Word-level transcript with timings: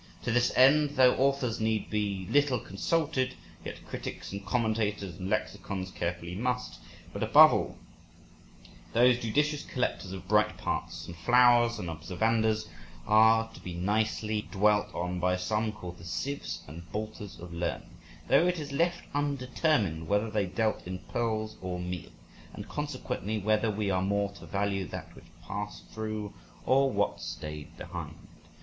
To 0.23 0.31
this 0.31 0.51
end, 0.55 0.95
though 0.95 1.15
authors 1.17 1.59
need 1.59 1.91
be 1.91 2.25
little 2.31 2.57
consulted, 2.57 3.35
yet 3.63 3.85
critics, 3.85 4.31
and 4.31 4.43
commentators, 4.43 5.19
and 5.19 5.29
lexicons 5.29 5.91
carefully 5.91 6.33
must. 6.33 6.79
But 7.13 7.21
above 7.21 7.53
all, 7.53 7.77
those 8.93 9.19
judicious 9.19 9.63
collectors 9.63 10.11
of 10.11 10.27
bright 10.27 10.57
parts, 10.57 11.05
and 11.05 11.15
flowers, 11.15 11.77
and 11.77 11.87
observandas 11.87 12.67
are 13.05 13.49
to 13.53 13.59
be 13.59 13.75
nicely 13.75 14.47
dwelt 14.51 14.87
on 14.95 15.19
by 15.19 15.35
some 15.35 15.71
called 15.71 15.99
the 15.99 16.03
sieves 16.03 16.63
and 16.67 16.91
boulters 16.91 17.39
of 17.39 17.53
learning, 17.53 17.99
though 18.27 18.47
it 18.47 18.57
is 18.59 18.71
left 18.71 19.03
undetermined 19.13 20.07
whether 20.07 20.31
they 20.31 20.47
dealt 20.47 20.87
in 20.87 20.97
pearls 20.97 21.57
or 21.61 21.79
meal, 21.79 22.09
and 22.55 22.67
consequently 22.67 23.37
whether 23.37 23.69
we 23.69 23.91
are 23.91 24.01
more 24.01 24.31
to 24.31 24.47
value 24.47 24.87
that 24.87 25.15
which 25.15 25.25
passed 25.45 25.87
through 25.91 26.33
or 26.65 26.89
what 26.89 27.21
stayed 27.21 27.77
behind. 27.77 28.15